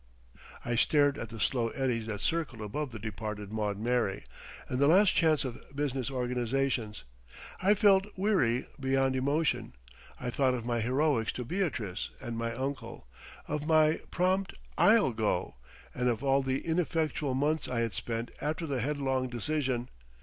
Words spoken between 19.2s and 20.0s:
decision.